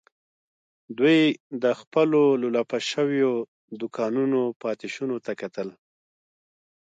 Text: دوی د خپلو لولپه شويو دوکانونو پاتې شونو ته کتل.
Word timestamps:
دوی 0.97 1.19
د 1.63 1.65
خپلو 1.79 2.21
لولپه 2.41 2.77
شويو 2.91 3.33
دوکانونو 3.79 4.41
پاتې 4.61 4.87
شونو 4.93 5.17
ته 5.25 5.31
کتل. 5.41 5.69